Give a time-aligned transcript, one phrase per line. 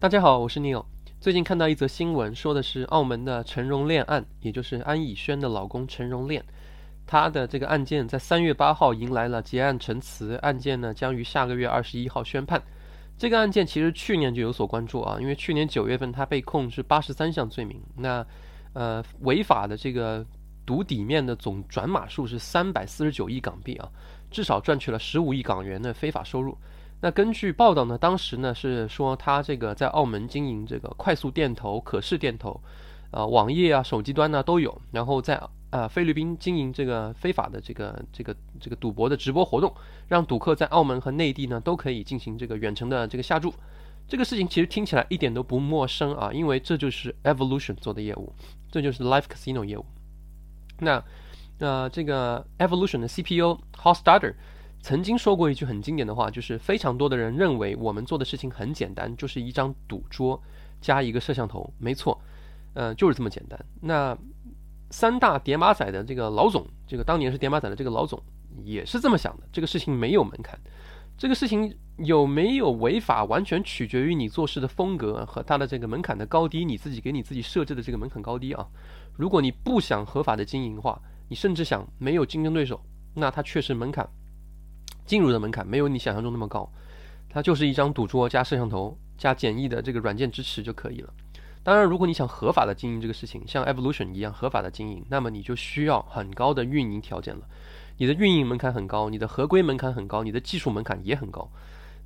[0.00, 0.84] 大家好，我是 Neil。
[1.20, 6.44] 最近看到一则新闻，说的是澳门的陈荣炼案，也就是安以轩的老公陈荣炼，
[7.04, 12.62] 他的这个案件在三月八号迎来了结案陈词，案件呢将于下个月二十一号宣判。
[13.18, 18.24] 这个案件其实去年就有所关注啊，因为去年九月份他被控是八十三项罪名，那
[18.74, 20.24] 呃违法的这个
[20.64, 23.90] 赌底面的总转码数是三百四十九亿港币啊，
[24.30, 26.56] 至少赚取了十五亿港元的非法收入。
[27.00, 32.60] 那根据报道呢，当时呢是说他这个在澳门经营这个快速电投、可视电投，
[33.12, 34.76] 呃，网页啊、手机端呢都有。
[34.90, 35.40] 然后在
[35.70, 39.72] 呃菲律宾经营这个非法的这个这个这个赌博的直播活动，
[40.08, 43.54] 让赌客在澳门和内地呢都可以进行这个远程的这个下注。
[44.08, 48.32] 这个事情其实听起来一点都不陌生啊，因为这就是 Evolution 做的业务，
[48.72, 49.84] 这就是 Live Casino 业务。
[50.80, 51.00] 那
[51.60, 54.34] 呃这个 Evolution 的 CPU Hostarter。
[54.80, 60.40] 曾经说过一句很经典的话，就是非常多的人认为我们做的事情很简单，就是一张赌桌
[60.80, 62.18] 加一个摄像头，没错，
[62.74, 63.58] 呃，就是这么简单。
[63.80, 64.16] 那
[64.90, 68.22] 三大叠马仔的这个老总，这个当年是叠马仔的这个老总
[68.64, 70.58] 也是这么想的，这个事情没有门槛，
[71.18, 78.66] 这个事情有没有违法，完全取决于你做事的风格和他的这个门槛的高低，你自己给你自己设置的这个门槛高低啊。
[79.16, 80.98] 如果你不想合法的经营的话，
[81.28, 82.80] 你甚至想没有竞争对手，
[83.14, 84.08] 那它确实门槛。
[85.08, 86.70] 进入的门槛没有你想象中那么高，
[87.30, 91.12] 它就是一张赌桌加摄像头加简易的这个软件支持就可以了。
[91.64, 97.42] 当然，如果你想合法的经营这个事情，像 Evolution 一样合法的经营，那么你就需要很高的运营条件了。
[97.96, 101.50] 你的运营门槛很高，你的合规门槛很高，你的技术门槛也很高。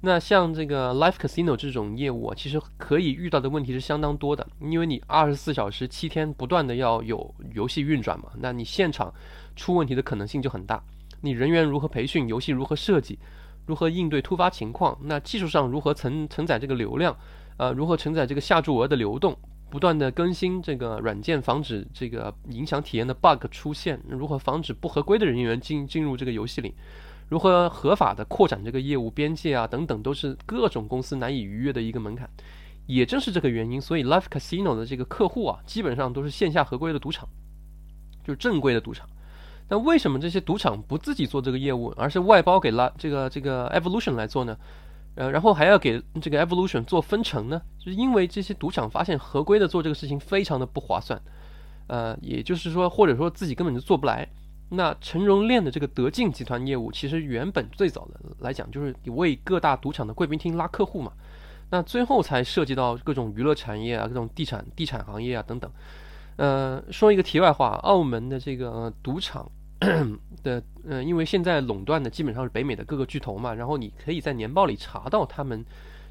[0.00, 9.14] 那像这个 Live Casino 这种业务，其实可以遇到的问题是相当多的，因为你二十四小时七天不断的要有游戏运转嘛，那你现场
[9.54, 10.82] 出问题的可能性就很大。
[11.22, 12.28] 你人员如何培训？
[12.28, 13.18] 游戏如何设计？
[13.64, 14.98] 如何应对突发情况？
[15.02, 17.16] 那技术上如何承承载这个流量？
[17.56, 19.34] 呃，如何承载这个下注额的流动？
[19.70, 23.98] 不断的更新这个软件，防止这个影响体验的 bug 出现？
[24.08, 26.74] 如何防止不合规的人员进进入这个游戏里？
[27.28, 29.66] 如何合法的扩展这个业务边界啊？
[29.66, 32.28] 等等，都是各种公司难以逾越的一个门槛。
[32.86, 37.28] 也正是这个原因，所以 Live Casino 的这个客户啊，基本上都是线下合规的赌场，
[38.26, 39.08] 就是正规的赌场。
[39.68, 44.56] 那为什么这些赌场不自己做这个业务，而是外包给了这个这个 Evolution 来做呢？
[45.14, 47.60] 呃，然后还要给这个 Evolution 做分成呢？
[47.78, 51.20] 就是因为这些赌场发现合规的做这个事情非常的不划算，
[51.86, 54.26] 呃，也就是说，或者说自己根本就做不来。
[54.70, 61.12] 那陈荣炼的这个德进集团业务，其实原本最早的来讲就是为各大赌场的贵宾厅拉客户嘛，
[61.68, 65.70] 那最后才涉及到各种娱乐产业啊，各种地产地产行业啊等等。
[66.36, 69.50] 呃，说一个题外话，澳门的这个赌场
[70.42, 75.64] 的，呃，因为现在垄断的基本上是北美的各个巨头嘛，然后你可以在年报里查到他们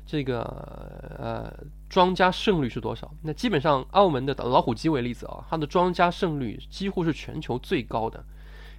[0.05, 0.41] 这个
[1.17, 1.53] 呃
[1.89, 3.11] 庄家胜率是多少。
[3.23, 8.23] 那基本上澳门的老虎机为例子啊，它的庄家胜率几乎是全球最高的，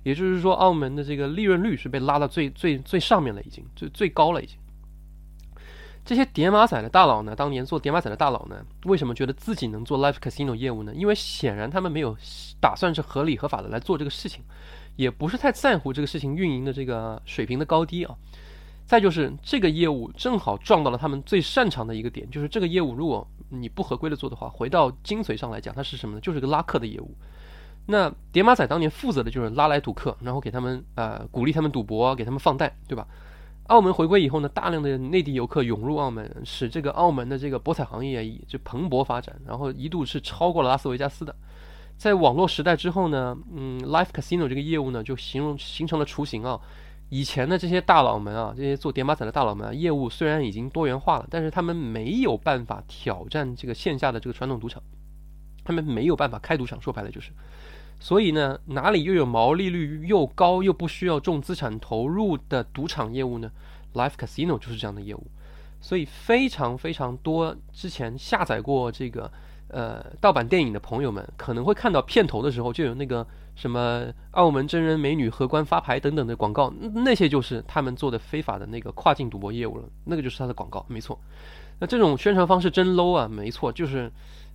[0.03, 4.57] 也就是说，澳门的这个利润率是被拉到最最最上面了，已经最最高了，已经。
[6.05, 7.35] 这些叠马仔的大佬呢？
[7.37, 8.57] 当年做叠马仔的大佬呢？
[8.87, 10.93] 为什么觉得自己能做 live casino 业务呢？
[10.95, 12.17] 因为显然他们没有
[12.61, 14.43] 打算是合理合法的来做这个事情，
[14.97, 18.17] 也不是太在乎这个事情运营的这个水平的高低啊。
[18.85, 26.21] 再就是这个业务正好撞到了他们最擅长的一个点，就是这个业务如果你不合规的做的话，回到精髓上来讲，它是什么呢？
[26.21, 27.15] 就是个拉客的业务。
[27.87, 33.07] 那叠马仔当年负责的就是拉来赌客，然后给他们呃鼓励他们赌博，给他们放贷，对吧？
[33.73, 41.35] 澳门回归以后呢，大量的内地游客涌入澳门，使这个澳门的这个博彩行业就蓬勃发展，然后一度是超过了拉斯维加斯的。
[41.97, 46.61] 在网络时代之后呢，嗯，Live Casino 这个业务呢就形容形成了雏形啊。
[47.09, 54.83] 以前的这些大佬们啊，这些做点马仔的大佬们，啊，业务虽然已经多元化了，但是他们没有办法挑战这个线下的这个传统赌场，
[55.65, 57.31] 他们没有办法开赌场，说白了就是。
[58.01, 63.51] 所以呢，哪里又有毛利率又高又不需要重资产投入的赌场业务呢
[63.95, 65.27] ？Live Casino 就是这样的业务。
[65.81, 69.29] 所以非常非常多之前下载过这个
[69.67, 73.27] 呃盗版电影的朋友们，可能会看到片头的时候就有那个
[73.57, 76.73] 什么澳门真人美女荷官发牌等等的广告，
[77.05, 81.19] 那些就是他们做的非法的那个跨境赌博业务了，那个就是他的广告，没错。
[81.83, 84.09] 那这种宣传方式真 low 啊，没错，就是。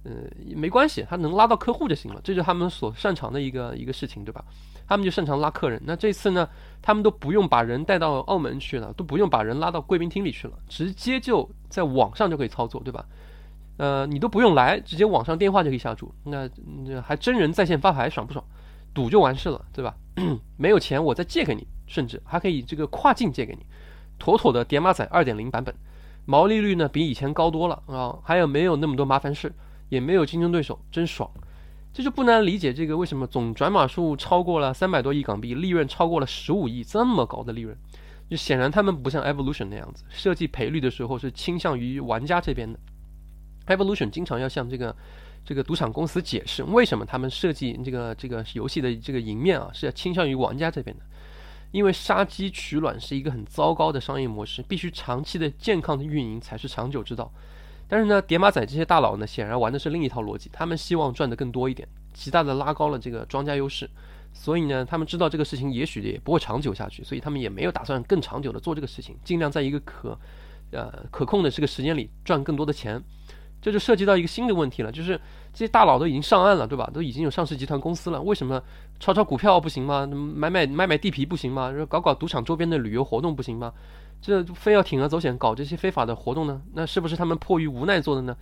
[0.03, 0.13] 呃，
[0.55, 4.41] 没关系，他能拉到客户就行了，这就是他们所擅长的一个一个事情，对吧？
[4.87, 5.81] 他们就擅长拉客人。
[5.83, 6.47] 那这次呢，
[6.81, 13.03] 他们都不用把人带到澳门去了，都不用把人拉到贵宾厅里去了，直接就在网上就可以操作，对吧？
[13.75, 16.49] 呃，你都不用来，直接网上电话就可以下注，那
[17.01, 18.41] 还真人在线发牌，爽不爽？
[18.93, 19.93] 赌就完事了，对吧？
[20.55, 23.65] 没有钱我再借给你，甚至还可以这个跨境借给你，
[24.17, 25.75] 妥妥的叠马仔二点零版本。
[26.27, 29.51] 毛利率呢比以前高多了啊，还有没有那么多麻烦事，
[29.87, 31.27] 也没有竞争对手，真爽。
[31.93, 37.75] 这就不难理解这个为什么总转码数超过了三百多亿港币，利润超过了十五亿，这么高的利润，
[38.29, 42.77] 就显然他们不像 Evolution 那样子，设计赔率的时候是倾向于玩家这边的。
[43.67, 44.95] Evolution 经常要向这个
[45.43, 51.03] 这个赌场公司解释，为什么他们设计这个这个游戏的这个赢面啊是要倾向于玩家这边的，
[51.77, 57.31] 因为杀鸡取卵是一个很糟糕的商业模式，必须长期的健康的运营才是长久之道。
[57.87, 63.87] 但是呢，叠马仔这些大佬呢，显然玩的是另一套逻辑，他们希望赚的更多一点，极大的拉高了这个庄家优势。
[64.33, 70.17] 所以呢，他们知道这个事情也许也不会长久下去，所以他们也没有打算更长久的做这个事情，尽量在一个可，
[70.71, 72.99] 呃可控的这个时间里赚更多的钱。
[73.59, 75.19] 这就涉及到一个新的问题了，就是
[75.51, 76.89] 这些大佬都已经上岸了，对吧？
[76.93, 78.61] 都已经有上市集团公司了，为什么
[78.99, 80.05] 炒炒股票不行吗？
[80.07, 81.71] 买买买买地皮不行吗？
[81.87, 83.73] 搞搞赌场周边的旅游活动不行吗？
[84.19, 86.61] 这非要铤而走险搞这些非法的活动呢？
[86.73, 88.35] 那是不是他们迫于无奈做的呢？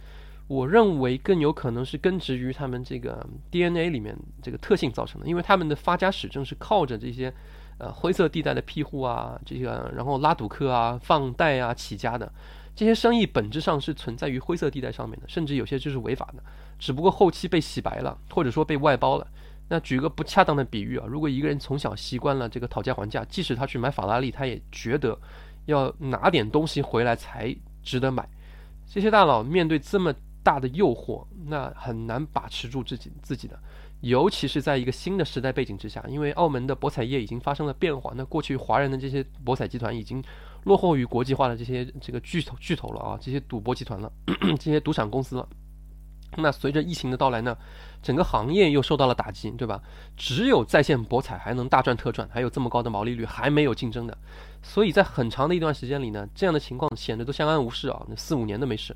[0.47, 7.33] 我认为更有可能是根植于他们这个 DNA 里面这个特性造成的，因为他们的发家史正是靠着这些
[7.79, 12.31] 呃灰色地带的庇护啊，这个然后拉赌客啊、放贷啊起家的，
[12.75, 16.43] 这些生意本质上是存在于灰色地带上面的，甚至有些就是违法的，
[16.77, 19.27] 只不过后期被洗白了，或者说被外包了。
[19.67, 25.17] 那举个不恰当的比喻啊，如果一个人从小习惯了这个讨价还价，即使他去买法拉利，他也觉得。
[25.65, 27.51] 要拿点东西回来才
[27.81, 28.29] 值得买，
[28.85, 30.13] 这些大佬面对这么
[30.43, 33.59] 大的诱惑，那很难把持住自己自己的，
[34.01, 40.23] 尤其是在一个新的时代背景之下，因为澳门的博彩业已经发生了变化，那过去华人的这些博彩集团已经
[40.65, 44.13] 落后于国际化的这些这个巨头巨头了啊，这些赌博集团了，
[44.59, 45.49] 这些赌场公司了。
[46.37, 47.57] 那随着疫情的到来呢，
[48.01, 49.81] 整个行业又受到了打击，对吧？
[50.17, 54.17] 只有在线博彩还能大赚特赚，还有这么高的毛利率，还没有竞争的。
[54.61, 58.95] 所以在很长的一段时间里呢，这样的情况显得都相安无事啊，那四五年都没事。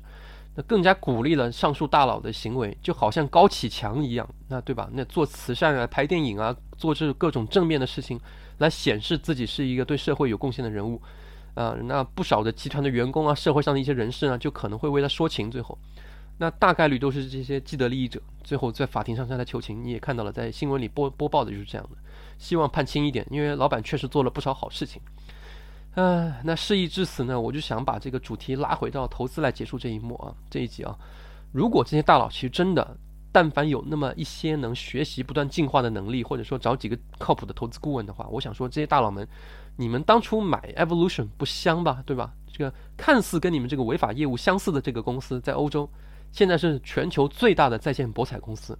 [0.56, 4.88] 那更加鼓励了上述大佬的行为，就好像高启强一样，那对吧？
[4.92, 8.20] 那做慈善啊，拍电影啊，做这各种正面的事情，
[8.58, 11.00] 来显示自己是一个对社会有贡献的人物。
[11.54, 15.76] 啊，那不少的集团的员工啊，社会上的一些人士呢，就可能会为他说情，最后。
[16.42, 19.84] 那大概率都是这些既得利益者，最后在法庭上向他求情。
[19.84, 21.98] 你也看到了，在新闻里播播报的就是这样的，
[22.38, 25.02] 希望判轻一点，因为老板确实做了不少好事情。
[25.96, 30.96] 嗯，那事已至此呢，我就想把这个主题拉回到投资来结束这一幕啊，这一集啊。
[31.52, 32.96] 如果这些大佬其实真的，
[33.30, 39.28] 但凡有那么一些能学习、不断进化的能力，或者说找几个靠谱的投资顾问的话，我想说这些大佬们，
[39.76, 42.02] 你们当初买 Evolution 不香吧？
[42.06, 42.32] 对吧？
[42.50, 45.86] 这个看似跟你们这个违法业务相似的这个公司，在欧洲。
[46.32, 48.78] 现在是全球最大的在线博彩公司，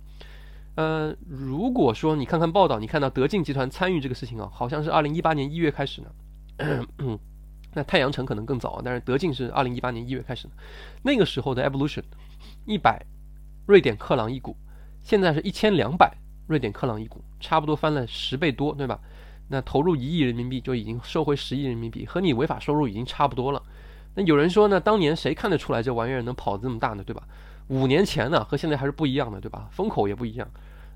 [0.77, 6.11] 呃，如果说你看看报道，你看到德进集团参与这个事情啊，好像是二零一八年一月开始呢。
[7.73, 10.53] 那太阳城可能更早啊，但是德进是二零一八年一月开始的。
[11.03, 12.03] 那个时候的 Evolution，
[12.67, 13.01] 一百
[13.67, 14.57] 瑞典克朗一股，
[15.03, 16.13] 现在是一千两百
[16.49, 18.99] 瑞典克朗一股，差不多翻了十倍多，对吧？
[19.49, 23.63] 那投入一亿人民币就已经收回十亿人民币，和你违法收入已经差不多了。
[24.15, 27.03] 那有人说呢，当年谁看得出来这玩意儿能跑这么大呢？
[27.05, 27.23] 对吧？
[27.69, 29.69] 五年前呢和现在还是不一样的，对吧？
[29.71, 30.51] 风口也不一样。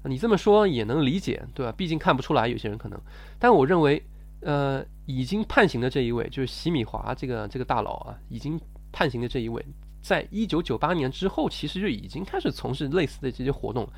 [0.06, 1.72] 你这么说也能理解，对吧？
[1.72, 3.00] 毕竟看不出来，有些人可能。
[3.38, 4.05] 但我认为，
[4.40, 8.61] 呃，已经判刑的这一位，就是席米华这个这个大佬啊，已经
[8.93, 9.64] 判刑的这一位，
[10.03, 13.88] 在一九九八年之后，其实就已经开始从事类似的这些活动。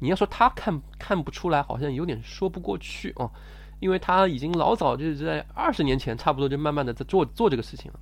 [0.00, 3.30] 你要说他看看不出来，好像有点说不过去哦，
[3.80, 8.00] 因为他已经老早就是在二十年前，差不多就慢慢的在做做这个事情了。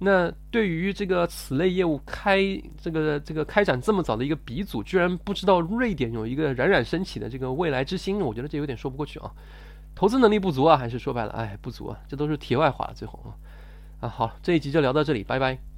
[0.00, 2.40] 那对于这个此类业务开
[2.80, 9.30] 这个这个开展这么早的一个鼻祖，居然不知道瑞典有一个冉冉升起的这个未来之星，我觉得这有点说不过去啊。
[9.94, 12.92] 投资能力不足啊，还是说白了，哎，不足啊，这都是题外话了。
[12.94, 13.30] 最后啊，
[14.00, 15.73] 啊好，这一集就聊到这里，拜拜。